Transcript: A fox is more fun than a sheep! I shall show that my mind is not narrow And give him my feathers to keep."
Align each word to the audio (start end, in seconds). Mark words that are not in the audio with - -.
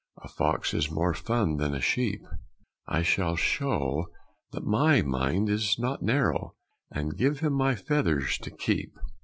A 0.23 0.27
fox 0.27 0.73
is 0.73 0.89
more 0.89 1.13
fun 1.13 1.57
than 1.57 1.75
a 1.75 1.79
sheep! 1.79 2.21
I 2.87 3.03
shall 3.03 3.35
show 3.35 4.07
that 4.51 4.63
my 4.65 5.03
mind 5.03 5.47
is 5.47 5.77
not 5.77 6.01
narrow 6.01 6.55
And 6.89 7.15
give 7.15 7.41
him 7.41 7.53
my 7.53 7.75
feathers 7.75 8.39
to 8.39 8.49
keep." 8.49 8.93